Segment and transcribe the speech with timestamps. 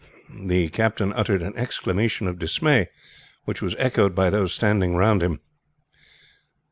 [0.45, 2.87] The captain uttered an exclamation of dismay,
[3.45, 5.41] which was echoed by those standing round him.